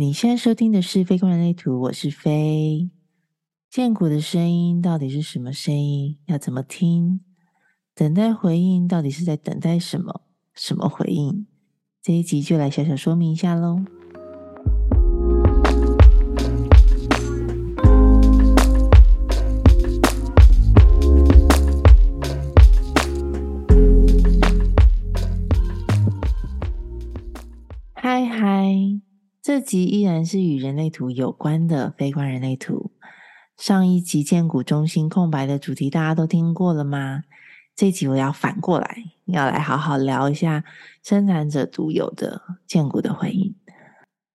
[0.00, 2.88] 你现在收听的是《非公人类图》，我是飞。
[3.68, 3.92] 建。
[3.92, 6.18] 骨的声音到底是什么声音？
[6.26, 7.18] 要怎么听？
[7.96, 10.22] 等待回应到底是在等待什么？
[10.54, 11.48] 什么回应？
[12.00, 13.80] 这一集就来小小说明一下喽。
[29.48, 32.90] 这集依然是与人类图有关的非观人类图。
[33.56, 37.22] 上一集荐骨中心空白的主题大家都听过了吗？
[37.74, 40.64] 这集我要反过来，要来好好聊一下
[41.02, 43.54] 生产者独有的荐骨的回应。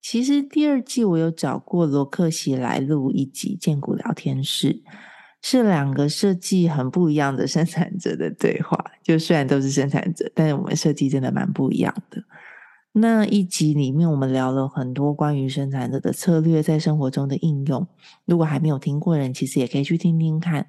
[0.02, 4.82] 其实第二季我有找过罗克西来录一集荐骨聊天室，
[5.43, 8.84] 是两个设计很不一样的生产者的对话。
[9.04, 12.23] 就虽然都是生产者，但是我们设计真的蛮不一样的。
[12.96, 17.88] 那一集里面，我们聊了很多关于生产者的策略在生活中的应用。
[18.26, 20.68] 如果还没有听过人，其实也可以去听听看。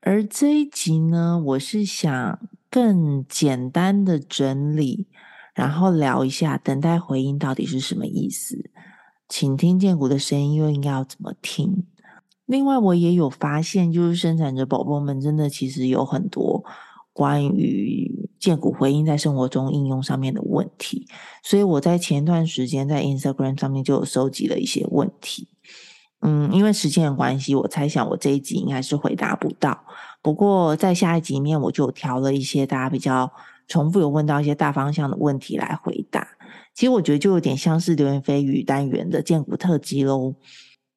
[0.00, 2.38] 而这一集呢，我是想
[2.70, 5.06] 更简单的整理，
[5.52, 8.70] 然后聊一下等待回应到底是什么意思。
[9.28, 11.84] 请听荐骨的声音又应该要怎么听？
[12.46, 16.64] 另外，我也有发现，就是生产者宝宝们真的其实有很多
[17.16, 18.14] 关于。
[18.38, 21.08] 荐骨回应在生活中应用上面的问题，
[21.42, 25.48] 所以我在前段时间在 Instagram 上面就有收集了一些问题。
[26.20, 29.84] 嗯，因为时间的关系，我猜想我这一集应该是回答不到。
[30.22, 33.32] 不过在下一集里面，我就调了一些大家比较
[33.66, 36.28] 重复有问到一些大方向的问题来回答。
[36.72, 40.34] 其实我觉得就有点像是流言蜚语单元的荐骨特辑喽。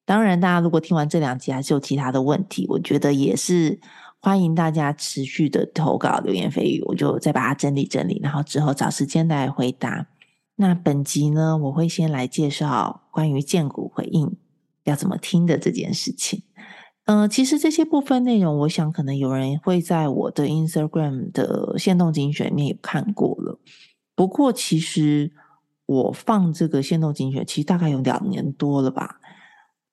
[0.04, 3.80] 当然，大家如果听完这两集还是有其他的问题，我觉得也是。
[4.22, 10.06] 欢迎大家持续的投稿流言蜚语，我就再把它整理整理，然后之后找时间来回答。
[10.56, 14.36] 那本集呢，我会先来介绍关于荐股回应
[14.84, 16.42] 要怎么听的这件事情。
[17.06, 23.58] 嗯、呃，其实这些部分内容，我想可能有人会在我的 Instagram 的限动精选里面有看过了。
[24.14, 25.32] 不过，其实
[25.86, 29.18] 我放这个限动精选，其实大概有两年多了吧，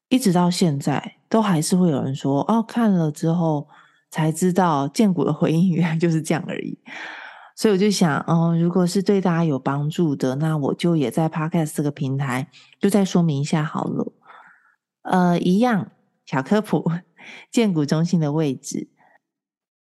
[0.10, 3.66] 一直到现在都还是会有人说哦，看了之后。
[4.10, 6.80] 才知道荐骨的回应原来就是这样而已，
[7.58, 12.48] 所以我就想，嗯，如果是对大家有帮助的，那我就也在 Podcast 这个平台
[12.80, 14.14] 就再说明一下好了。
[15.02, 15.92] 呃，一样
[16.26, 16.90] 小科普，
[17.52, 18.90] 荐骨中心的位置，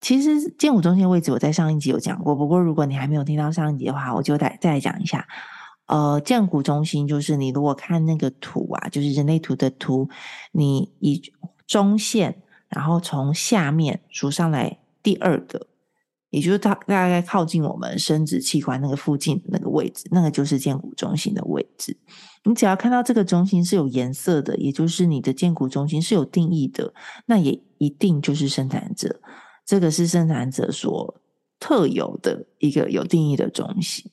[0.01, 5.27] 其实荐骨中心的位置我在上一集有讲过，不过如果你还没有听到上一集的话，我就再再来讲一下。
[5.87, 10.09] 呃，荐骨中心就是你如果看那个图啊，就是人类图的图，
[10.51, 11.23] 你以
[11.69, 12.43] 中线。
[12.69, 15.69] 然后从下面数上来第二个，
[16.31, 21.97] 也就是大大概靠近我们生殖器官那个附近那个位置，那个就是荐骨中心的位置。
[22.43, 26.93] 你只要看到这个中心是有颜色的，也就是你的荐骨中心是有定义的，
[27.27, 29.21] 那也一定就是生产者。
[29.65, 31.15] 这个是生产者所
[31.59, 34.11] 特有的一个有定义的中心。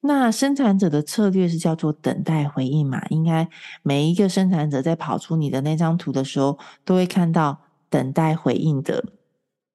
[0.00, 3.04] 那生产者的策略是叫做等待回应嘛？
[3.08, 3.48] 应该
[3.82, 7.60] 每一个生产者在跑出你的那张图的时候，都会看到。
[7.90, 9.04] 等待回应的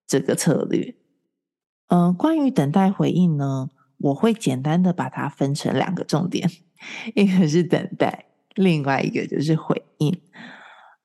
[0.06, 0.96] 这个策略，
[1.88, 6.50] 嗯、关于等待回应呢，我会简单的把它分成两个重点，
[7.16, 8.26] 一个是等待，
[8.56, 10.22] 另外一个就是回应。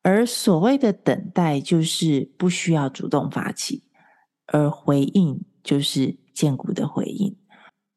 [0.03, 3.83] 而所谓的等待，就是不需要主动发起；
[4.47, 7.37] 而回应，就是荐骨的回应。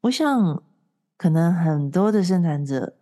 [0.01, 0.63] 我想，
[1.17, 2.97] 可能很多的生产者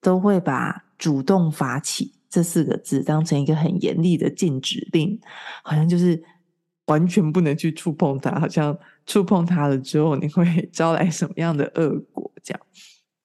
[0.00, 2.15] 都会把主动发起。
[2.28, 5.18] 这四个字当成一个很严厉的禁止令，
[5.62, 6.22] 好像就是
[6.86, 12.32] 完全不能去触碰它，好像触碰它了之后，你会 招来什么样的恶果？
[12.42, 12.60] 这样。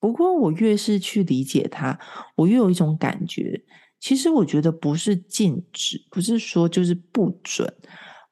[0.00, 1.98] 不过我越是去理解它，
[2.34, 3.62] 我越有一种感觉，
[4.00, 7.72] 其实我觉得不是禁止，不是说就是不准，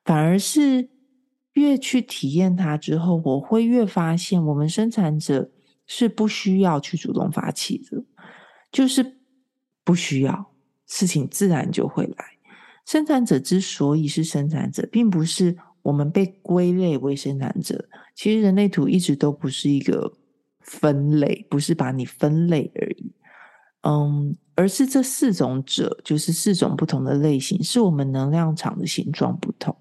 [0.05, 0.91] 反而是
[1.53, 5.51] 越去体验它之后，我会越发现，我们生产者
[5.87, 8.03] 是不需要去主动发起的，
[8.73, 9.21] 就是
[9.85, 10.50] 不需要。
[10.91, 12.25] 事情自然就会来。
[12.85, 17.89] 生产者之所以是生产者，并不是我们被归类为生产者。
[18.17, 20.13] 其实人类图一直都不是一个
[20.61, 23.13] 分类，不是把你分类而已。
[23.83, 29.75] 嗯，而是这四种者，就是四种不同的类型，是我们能量场的形状不同。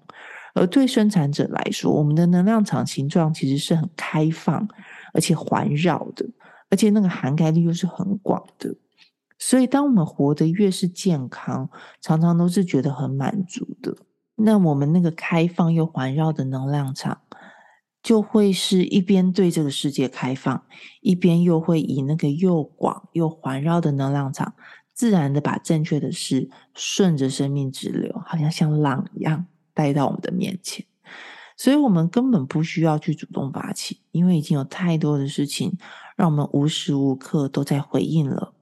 [0.54, 4.66] 而对生产者来说，我们的能量场形状其实是很开放，
[5.12, 6.24] 而且环绕的，
[6.70, 8.72] 而且那个涵盖力又是很广的。
[9.42, 11.70] 所以，当我们活得越是健康，
[12.02, 13.96] 常常都是觉得很满足的。
[14.36, 17.22] 那我们那个开放又环绕的能量场，
[18.02, 20.62] 就会是一边对这个世界开放，
[21.00, 24.52] 一边又会以那个又广又环绕的能量场，
[24.92, 30.84] 自然的把正确的事顺着生命之流，好像像浪一样带到我们的面前。
[31.56, 35.78] 所以，我们根本不需要去主动发起，因为已经有太多的事情
[36.14, 38.52] 让我们无时无刻都在回应了。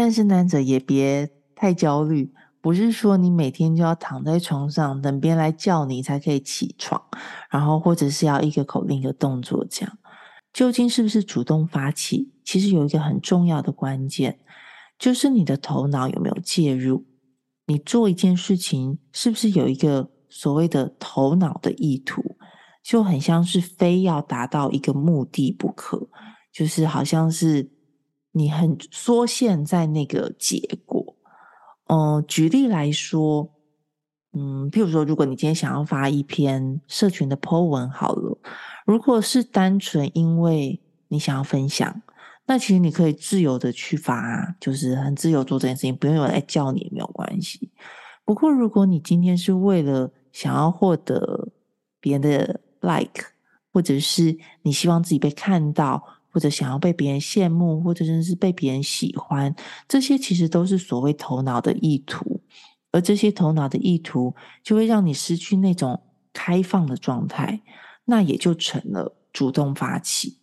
[0.00, 2.32] 但是，圣诞者也别太焦虑。
[2.60, 7.02] 不是说你每天就要躺在床上等别人来叫你才可以起床，
[7.50, 9.98] 然后或者是要一个口令一个动作这样。
[10.52, 12.32] 究竟是不是主动发起？
[12.44, 14.38] 其实有一个很重要的关键，
[15.00, 17.04] 就是你的头脑有没有介入。
[17.66, 22.36] 你做一件事情是不是有一个所谓的头脑的意图？
[22.84, 26.08] 就很像是非要达到一个目的不可，
[26.52, 27.68] 就是好像是
[28.32, 31.16] 你很缩限在那个结果。
[31.86, 33.50] 嗯，举例来说，
[34.34, 38.38] 嗯，譬如说，如果你今天想要发一篇社群的 po 文，好了，
[38.84, 42.02] 如果是单纯因为你想要分享，
[42.46, 47.70] 那其实你可以自由的去发，就是很自由做这件事情，不用有人来叫你也没有关系。
[48.26, 51.48] 不过，如果你今天是为了想要获得
[52.00, 53.24] 别人的 like，
[53.72, 56.17] 或者是你希望自己被看到。
[56.30, 59.54] 或者想要被别人羡慕，或者甚至是被别人喜欢，
[59.88, 62.40] 这些其实都是所谓头脑的意图，
[62.92, 66.02] 而这些头脑的意图就会让你失去那种
[66.32, 67.62] 开放的状态，
[68.04, 70.38] 那也就成了主动发起。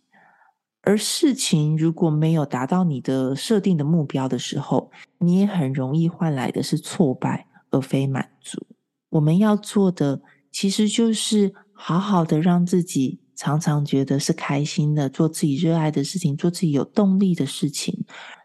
[0.82, 8.66] 而事情如果没有达到你的设定的目标的时候，你也很容易换来的是挫败，而非满足。
[9.10, 10.20] 我们要做的
[10.52, 13.20] 其实就是好好的让自己。
[13.36, 18.04] 常常觉得是开心的，做自己热爱的事情，做自己有动力的事情，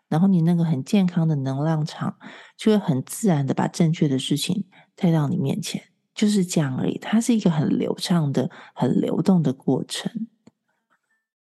[0.10, 2.18] 然后你那个很健康的能量场
[2.58, 4.66] 就会很自然的把正确的事情
[4.96, 5.82] 带到你面前，
[6.14, 6.98] 就是这样而已。
[7.00, 10.28] 它是一个很流畅的、很流动的过程。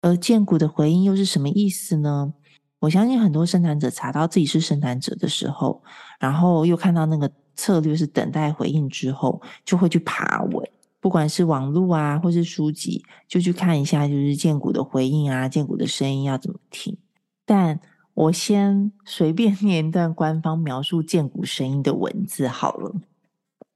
[0.01, 2.33] 而荐骨的回应又是什么意思呢？
[2.79, 5.83] 我相信很多生产者查到自己是生产者的时候，
[6.19, 10.67] 然后又看到那个策略是等待回应之后，就会去爬文。
[11.01, 16.95] 不管是网络啊，或是书籍，就去看一下，就是荐骨的回应啊，荐骨的声音要怎么听。
[17.43, 17.81] 但
[18.13, 22.93] 我先随便 念一段官方描述荐骨声音的文字好了，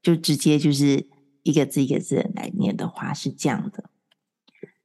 [0.00, 1.08] 就直接就是
[1.42, 3.90] 一个字一个字来念的话是这样的：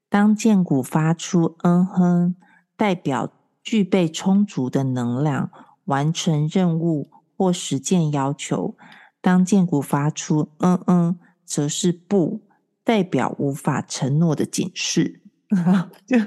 [0.10, 2.36] 当荐骨发出嗯哼，
[2.76, 5.52] 代表具备充足的能量，
[5.86, 7.08] 完成任务
[7.38, 8.76] 或实践要求；
[9.22, 11.20] 当荐骨发出嗯嗯。
[11.52, 12.42] 则是不
[12.82, 15.22] 代表无法承诺的警示，
[16.08, 16.18] 就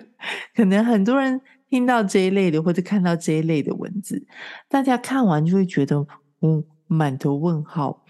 [0.54, 1.40] 可能很多人
[1.70, 4.22] 听到这一类的，或者看到这一类的文字，
[4.68, 6.06] 大家看完就会觉得，
[6.42, 8.04] 嗯，满头问号。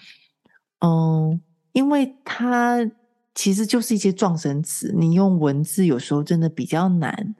[0.81, 1.41] 嗯，
[1.71, 2.85] 因为它
[3.33, 7.37] 其实就是一些状声词，你用文字有时候真的比较难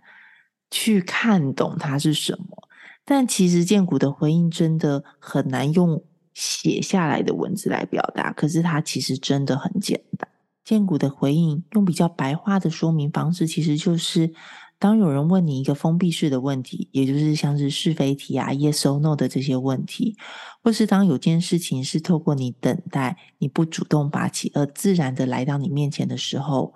[0.71, 2.69] 去看懂它是什么。
[3.05, 6.01] 但其实荐骨的回应真的很难用。
[6.35, 10.29] 写下来的文字来表达，可是它其实真的很简单。
[10.65, 14.33] 荐骨的回应，用比较白话的说明方式，其实就是
[14.79, 20.17] 当有人问你一个封闭式的问题，也就是像是是非题啊、yes or no 的这些问题，
[20.63, 26.75] 或是当有件事情是透过你等待、你不主动发起而自然的来到你面前的时候，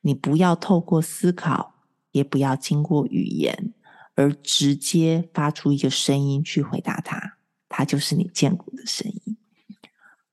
[0.00, 1.74] 你不要透过思考，
[2.12, 3.74] 也不要经过语言，
[4.14, 7.35] 而直接发出一个声音去回答它。
[7.76, 9.36] 它就是你荐骨的声音。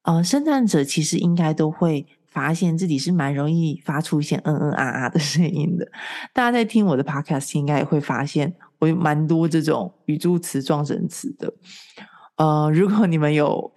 [0.03, 5.86] 呃，生产者其实应该都会发现自己是蛮容易发出一些嗯嗯啊啊的声音的。
[6.34, 11.53] 大家在听我的 podcast 应该也会发现，我有蛮多这种语助词、状声词的。
[12.38, 13.74] 呃，如果你们有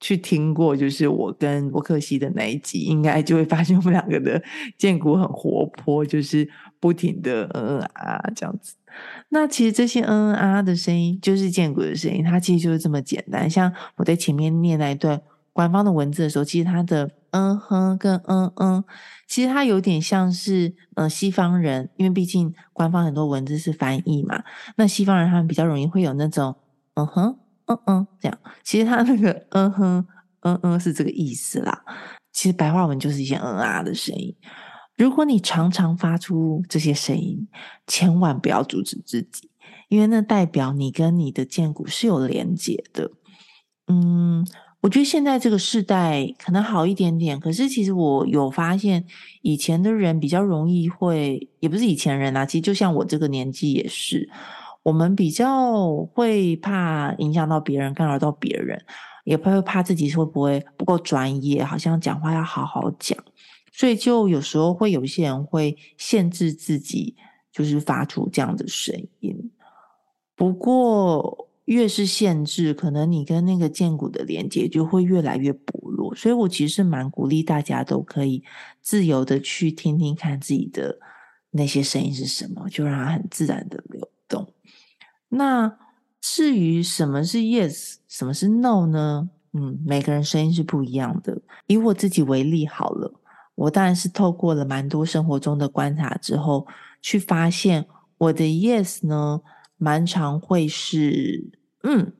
[0.00, 4.42] 去听过，就是我跟罗克西的那一集，应该就会发现我们两个的
[4.76, 6.48] 荐骨很活泼，就是
[6.84, 8.74] 不停的嗯嗯啊这样子。
[9.30, 13.48] 那其实这些嗯嗯啊的声音，就是荐骨的声音，它其实就是这么简单。
[13.48, 15.18] 像我在前面念那一段
[15.54, 18.84] 官方的文字的时候，其实它的嗯哼跟嗯嗯，
[19.26, 24.44] 其实它有点像是嗯西方人，因为毕竟官方很多文字是翻译嘛。
[24.76, 26.54] 那西方人他们比较容易会有那种
[26.96, 30.06] 嗯哼嗯嗯这样，其实他那个嗯哼
[30.42, 31.82] 嗯嗯是这个意思啦。
[32.34, 34.36] 其实白话文就是一些嗯啊的声音。
[34.96, 37.48] 如果你常常发出这些声音，
[37.86, 39.50] 千万不要阻止自己，
[39.88, 43.10] 因为那代表你跟你的荐骨是有连结的。
[43.88, 44.46] 嗯，
[44.80, 49.04] 我觉得现在这个世代可能好一点点，可是其实我有发现，
[49.42, 54.30] 以前的人比较容易会，也不是以前人啦，其实就像我这个年纪也是，
[54.84, 58.80] 我们比较会怕影响到别人，干扰到别人，
[59.24, 63.18] 也不会怕自己会不会不够专业，好像讲话要好好讲。
[63.76, 67.16] 所以，就有时候会有一些人会限制自己，
[67.50, 69.50] 就是发出这样的声音。
[70.36, 76.14] 不过，越是限制，可能你跟那个荐骨的连接就会越来越薄弱。
[76.14, 78.44] 所以我其实蛮鼓励大家都可以
[78.80, 81.00] 自由的去听听看自己的
[81.50, 84.52] 那些声音是什么，就让它很自然的流动。
[85.30, 85.76] 那
[86.20, 89.30] 至于什么是 yes，什么是 no 呢？
[89.52, 91.42] 嗯，每个人声音是不一样的。
[91.66, 93.20] 以我自己为例好了，
[93.64, 96.66] 我当然是透过了蛮多生活中的观察之后，
[97.00, 97.86] 去发现
[98.18, 99.40] 我的 yes 呢，
[99.76, 101.50] 蛮常会是
[101.82, 102.12] 嗯，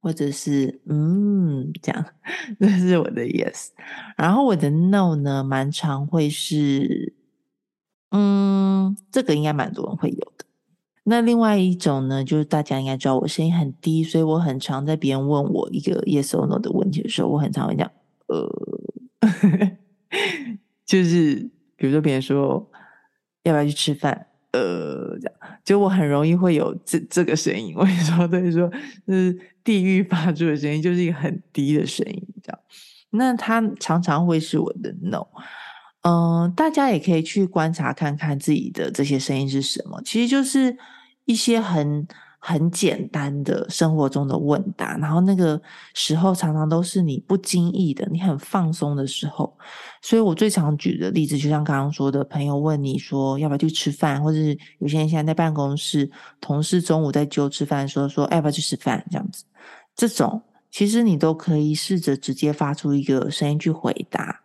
[0.00, 2.04] 或者是嗯这样，
[2.58, 3.68] 这是我的 yes。
[4.16, 7.14] 然后我的 no 呢，蛮常会是
[8.10, 10.44] 嗯，这个应该蛮多人会有的。
[11.04, 17.90] 那另外一种呢，就是大家应该知道我声音很低，所以我很常在别人问我一个 yes or no 的问题的时候，我很常会讲
[18.28, 18.46] 呃，
[20.88, 21.36] 就是
[21.76, 22.68] 比如说别人说
[23.44, 24.26] 要不要去吃饭。
[24.52, 28.66] 呃，这样就我很容易会有这这个声音，我跟你说，对说，
[29.06, 32.58] 就是地狱发出的声音，就是一个很低的声音，这样。
[33.10, 35.26] 那它常常会是我的 no。
[36.00, 40.76] 嗯、大家也可以去观察看看自己的这些声音是什么，其实就是
[41.26, 42.08] 一些很。
[42.48, 45.60] 很简单的生活中的问答，然后那个
[45.92, 49.54] 时候常常都是你不经意的，你很放松的时候。
[50.00, 59.44] 所以我最常举的例子，就像刚刚说的，朋友问你说要不要去吃饭，或者是有些人现在在办公室，同事中午在揪吃饭的时候说要不要去吃饭，这样子，
[59.94, 60.40] 这种
[60.70, 64.40] 其实你都可以试着直接发出一个声音去回答，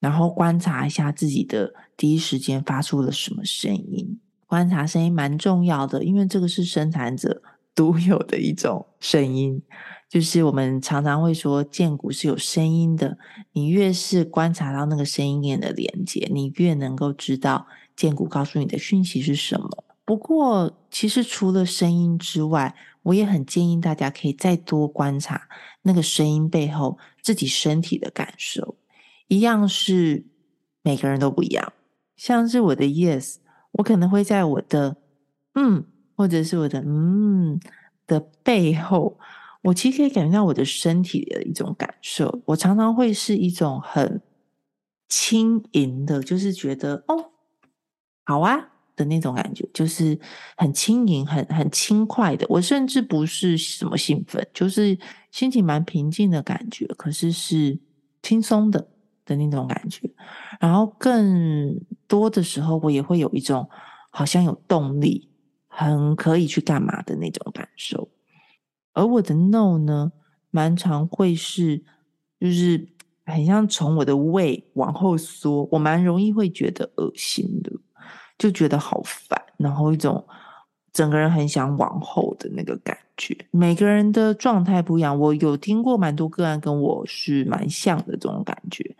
[0.00, 4.18] 然后观察一下自己的第一时间发出了什么声音。
[4.46, 7.42] 观察声音蛮重要的，因为这个是生产者
[7.74, 9.62] 独有的一种声音。
[10.08, 13.18] 就是我们常常会说，荐骨是有声音的。
[13.52, 19.84] 你越是观察到那个声音链的连接，你越能够知道荐骨告诉你的讯息是什么。
[20.04, 22.72] 不过，其实除了声音之外，
[23.02, 25.48] 我也很建议大家可以再多观察
[25.82, 28.76] 那个声音背后自己身体的感受。
[29.26, 30.24] 一样是
[30.82, 31.72] 每个人都不一样，
[32.16, 33.38] 像是我的 yes。
[33.76, 34.96] 我可能会在我的
[35.54, 35.84] 嗯，
[36.16, 37.60] 或者是我的嗯
[38.06, 39.18] 的背后，
[39.62, 42.42] 我其实可以感觉到我的身体的一种感受。
[42.46, 44.20] 我常常会是一种很
[45.08, 47.32] 轻盈的，就是觉得哦，
[48.24, 50.18] 好啊的那种感觉，就是
[50.56, 52.46] 很轻盈、很很轻快的。
[52.48, 54.98] 我甚至不是什么兴奋，就是
[55.30, 57.78] 心情蛮平静的感觉，可是是
[58.22, 58.88] 轻松的。
[59.26, 60.08] 的那种感觉，
[60.58, 63.68] 然后更多的时候，我也会有一种
[64.10, 65.28] 好像有动力，
[65.66, 68.08] 很可以去干嘛的那种感受。
[68.94, 70.12] 而我的 no 呢，
[70.50, 71.84] 蛮常会是，
[72.40, 72.88] 就是
[73.26, 77.70] 很像从我的胃往后缩，我蛮容易会觉得恶心的，
[78.38, 80.24] 就觉得好烦，然后一种
[80.92, 83.36] 整个人很想往后的那个感觉。
[83.50, 88.94] 每个人的状态不一样，我有听过蛮多个案跟我是蛮像的这种感觉。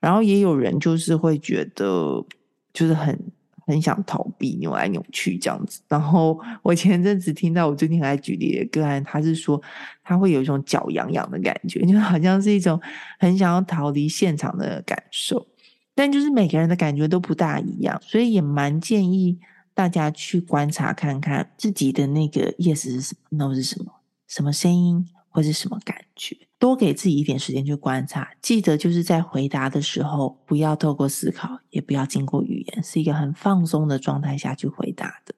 [0.00, 2.24] 然后也有人就是会觉得，
[2.72, 3.18] 就是很
[3.66, 5.80] 很想逃避，扭来扭去这样子。
[5.88, 9.60] 然后我前阵子听到我最近还举例的个案，他是说
[10.02, 12.80] 他会有一种脚痒痒的感觉，就好像是一种
[13.18, 15.46] 很想要逃离现场的感受。
[15.94, 19.38] 但就是每个人的感觉都不大一样，所以也蛮建议
[19.80, 23.90] 大家去观察看看自己的那个 yes 是什么，no 是什么，
[24.28, 26.36] 什么声音或是什么感觉。
[26.58, 35.34] 多给自己一点时间去观察，记得就是在回答的时候，不要透过思考，也不要经过语言，是一个很放松的状态下去回答的。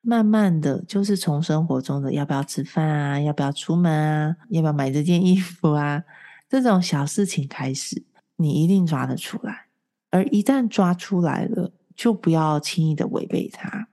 [0.00, 6.04] 慢慢的就是从生活中的要不要吃饭啊，要不要出门啊，要不要买这件衣服啊，
[6.48, 8.04] 这种小事情开始，
[8.36, 9.66] 你一定抓得出来。
[10.10, 13.88] 而一旦抓出来了，就不要轻易的违背它。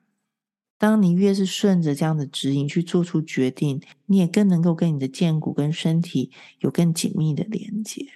[0.77, 8.07] 当你越是顺着这样的指引去做出决定，你也更能够跟你的荐骨跟身体有更紧密的连接。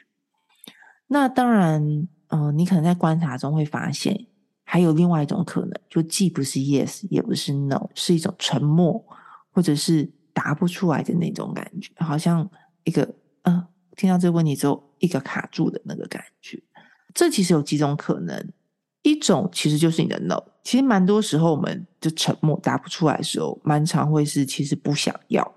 [1.07, 4.27] 那当然，嗯、你可能在观察中会发现，
[4.63, 9.05] 还有另外一种可能，就既不是 yes，也不是 no，是一种沉默，
[9.49, 12.49] 或者是答不出来的那种感觉，好像
[12.85, 13.03] 一个，
[13.41, 13.67] 嗯、呃，
[13.97, 16.63] 听到这个问题之后，一个卡住的那个感觉。
[17.13, 18.53] 这其实有几种可能。
[19.03, 25.53] 一种其实就是你的 no，其实蛮多时候我们就沉默答不出来的时候，蛮常会是其实不想要，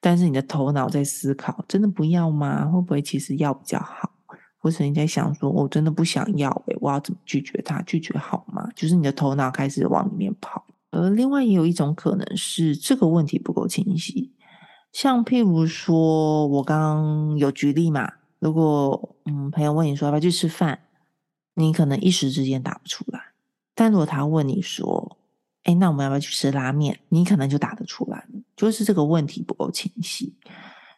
[0.00, 2.64] 但是你的头脑在思考，真的不要吗？
[2.66, 4.10] 会不会其实要比较好？
[4.58, 7.82] 或者你在想说，我真的不想要，诶，我要怎么拒绝他？
[7.82, 8.68] 拒绝好吗？
[8.76, 10.64] 就是你的头脑开始往里面跑。
[10.92, 14.32] 而另外也有一种可能是这个问题不够清晰，
[14.92, 20.78] 像譬如说我刚刚有举例嘛，如果嗯朋友问你说要不要去吃饭？
[21.54, 23.20] 你可能一时之间答不出来，
[23.74, 25.18] 但如果他问你说
[25.64, 26.98] 哎，那我们要不要去吃拉面？
[27.08, 30.34] 你可能就答得出来，就是这个问题不够清晰。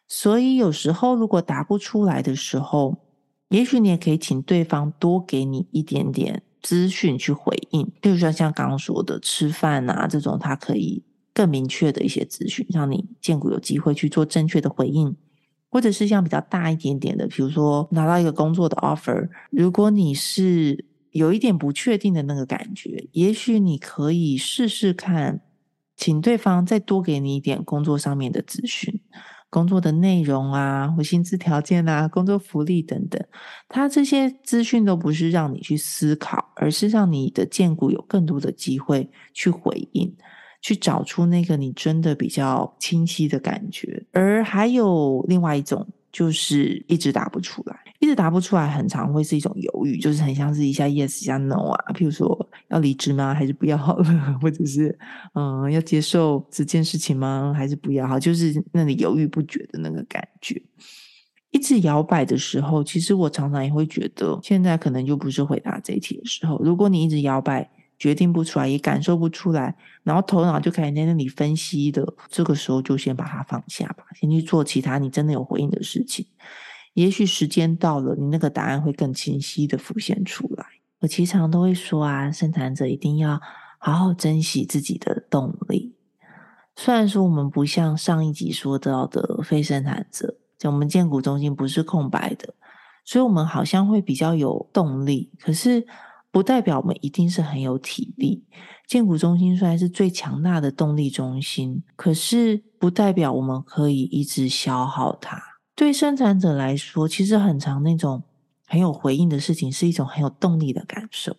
[0.07, 2.97] 所以有时候如果答不出来的时候，
[3.49, 15.15] 也许你也可以请对方多给你一点点资讯去回应，例如说像刚刚说的吃饭啊这种，他可以更明确的一些资讯，让你荐骨有机会去做正确的回应，
[15.75, 25.41] 或者是像比较大一点点的，比如说拿到一个工作的 offer，如果你是有一点不确定的那个感觉，也许你可以试试看，
[25.97, 29.01] 请对方再多给你一点工作上面的资讯。
[29.49, 33.21] 工作的内容啊，或薪资条件啊，工作福利等等，
[33.67, 40.15] 他这些资讯都不是让你去思考，而是让你的荐股有更多的机会去回应，
[40.65, 44.03] 去找出那个你真的比较清晰的感觉。
[44.13, 45.87] 而还有另外一种。
[46.15, 51.93] 就是一直答不出来，一直答不出来，很常会是一种犹豫，就是很像是一下 yes 一下 no 啊。
[51.93, 53.33] 譬如说要离职吗？
[53.33, 54.05] 还是不要好了？
[54.41, 54.97] 或者是
[55.33, 57.53] 嗯，要接受这件事情吗？
[57.53, 58.17] 还是不要好？
[58.17, 60.55] 就是那里犹豫不决的那个感觉，
[61.51, 66.57] 一直摇摆的时候，其实我常常也会觉得，现在可能就不是回答这一题的时候。
[66.63, 67.69] 如果你一直摇摆。
[67.97, 76.25] 决定不出来，也感受不出来，然后头脑就开始在那里分析的，这个时候就先把它放下吧，先去做其他你真的有回应的事情。
[76.93, 80.65] 也许时间到了，你那个答案会更清晰的浮现出来。
[80.99, 83.39] 我经常都会说啊，生产者一定要
[83.79, 85.95] 好好珍惜自己的动力。
[86.75, 92.53] 虽然说我们不像上一集说到的非生产者，就我们荐骨中心不是空白的，
[93.03, 95.85] 所以我们好像会比较有动力，可是。
[96.35, 98.43] 不代表我们一定是很有体力。
[98.85, 105.41] 荐骨中心虽然是最强大的动力中心，可是不代表我们可以一直消耗它。
[105.75, 108.21] 对生产者来说，其实很长那种
[108.67, 111.37] 很有回应的事情，是一种很有动力的感受。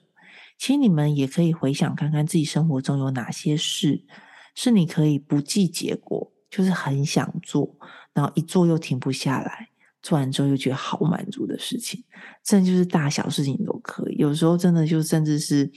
[0.56, 4.02] 其实你们也可以回想看看自己生活中有哪些事，
[4.54, 7.76] 是你可以不计结果，就是很想做，
[8.14, 9.68] 然后一做又停不下来。
[10.06, 12.00] 做完之后又觉得好满足的事情，
[12.44, 14.14] 真的就是大小事情都可以。
[14.18, 15.68] 有时候真的就甚至是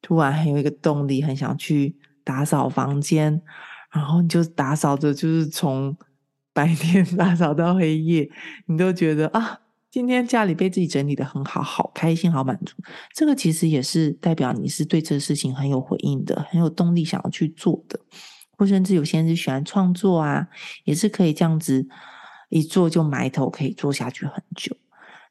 [0.00, 3.42] 突然很有一个动力，很想去打扫房间，
[3.90, 5.96] 然后你就打扫着，就是从
[6.54, 8.30] 白天打扫到黑夜，
[8.66, 9.58] 你都觉得啊，
[9.90, 12.76] 今天家里被自己整理得很好，好开心，好满足。
[13.12, 17.98] 这个其实也是代表你是对这个事情很有回应的，很有动力想要去做的。
[18.56, 20.46] 或甚至有些人是喜欢创作啊，
[20.84, 21.88] 也是可以这样子。
[22.54, 24.76] 一做就埋头可以做下去很久，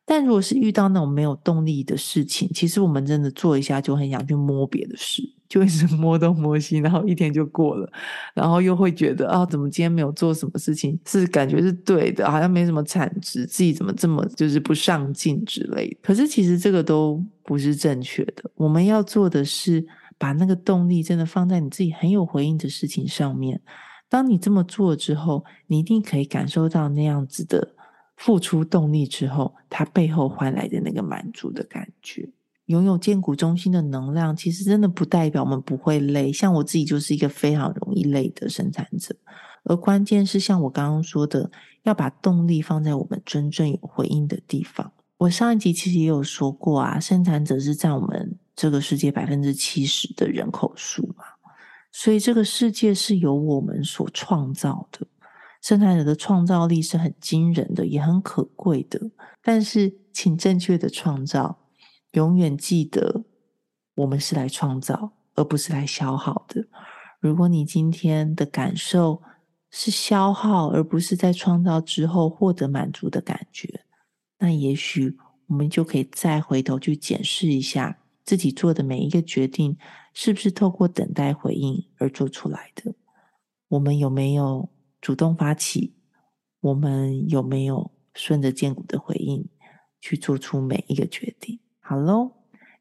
[0.05, 7.89] 但如果是遇到那种没有动力的事情，其实我们真的做一下就很想去摸别的事，就一直摸东摸西，然后一天就过了，
[8.33, 15.97] 然后又会觉得啊，怎么今天没有做什么事情是感觉是对的，好像没什么产值，自己怎么这么就是不上进之类的。
[16.01, 19.85] 可是其实这个都不是正确的，我们要做的是
[20.17, 23.61] 把那个动力真的放在你自己很有回应的事情上面。
[24.13, 27.73] 当你这么做之后，你一定可以感受到那样子的
[28.15, 32.29] 付出动力之后，它背后换来的那个满足的感觉。
[32.67, 36.31] 拥有荐骨中心的能量，其实真的不代表我们不会累。
[36.31, 39.15] 像我自己就是一个非常容易累的生产者，
[39.63, 41.49] 而关键是像我刚刚说的，
[41.81, 44.91] 要把动力放在我们真正有回应的地方。
[45.17, 51.25] 我上一集其实也有说过啊，生产者是占我们这个世界百分之七十的人口数嘛。
[51.95, 55.05] 所以这个世界是由我们所创造的，
[55.61, 58.99] 生产者的创造力是很惊人的，也很可贵的。
[59.43, 61.59] 但是，请正确的创造，
[62.13, 63.23] 永远记得，
[63.93, 66.65] 我们是来创造，而不是来消耗的。
[67.19, 69.21] 如果你今天的感受
[69.69, 73.85] 是消耗，而不是在创造之后获得满足的感觉，
[74.39, 77.99] 那也许我们就可以再回头去检视一下。
[78.25, 79.77] 自己做的每一个决定，
[80.13, 82.93] 是不是透过等待回应而做出来的？
[83.69, 84.69] 我们有没有
[85.01, 85.93] 主动发起？
[86.61, 89.45] 我们有没有顺着荐骨的回应
[89.99, 91.59] 去做出每一个决定？
[91.79, 92.31] 好喽，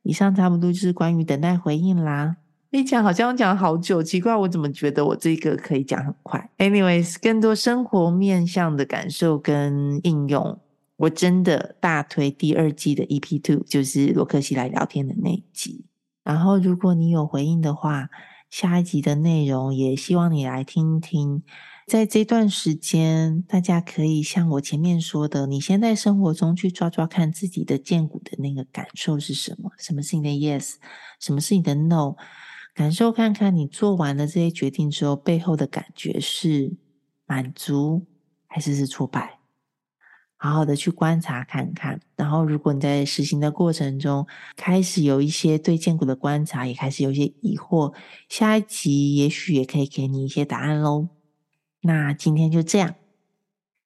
[0.03, 2.37] 以上差不多就是关于等待回应啦。
[2.71, 10.59] 你讲好像讲好久，奇怪，我怎么觉得我这个可以讲很快？Anyways，更多生活面向的感受跟应用。
[11.03, 15.85] 我真的大推第二季的 EP Two，就是罗克西来聊天的那一集。
[16.23, 18.09] 然后，如果你有回应的话，
[18.49, 21.43] 下一集的内容也希望你来听听。
[21.89, 29.73] 在这段时间，大家可以像我前面说的，你先在生活中去抓抓看自己的荐骨的那个感受是什么？
[29.79, 30.75] 什么是你的 Yes？
[31.19, 32.15] 什么是你的 No？
[32.75, 36.77] 感受看看你做完了这些决定之后，背后的感觉是
[37.27, 38.07] 满足
[38.47, 39.41] 还是是挫败？
[40.43, 42.01] 好好的去观察看看。
[42.17, 44.27] 然后，如果你在实行的过程中
[44.57, 47.95] 开始有一些对建股的观察，也开始有一些疑惑，
[48.29, 51.07] 下一集也许也可以给你一些答案喽。
[51.83, 52.97] 那今天就这样。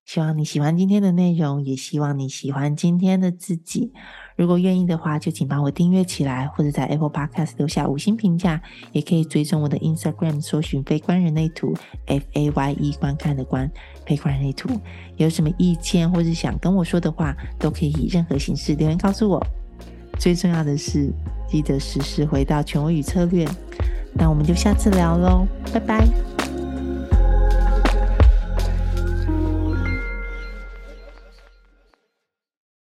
[0.07, 3.91] 希望你喜欢今天的内容，也希望你喜欢今天的自己。
[4.37, 8.61] 如果愿意的话，就请帮我订阅起来，或者在 Apple Podcast 留下五星评价。
[8.93, 11.75] 也可以追踪我的 Instagram，搜寻非观人类图
[12.07, 13.69] ”，F A Y E 观看的观
[14.05, 14.69] 非观人类图。
[15.17, 19.45] 有什么意见或者想跟我说的话，都可以以任何形式留言告诉我。
[20.17, 21.11] 最重要的是，
[21.49, 23.45] 记得时时回到权威与策略。
[24.13, 26.46] 那我们就下次聊喽，拜拜。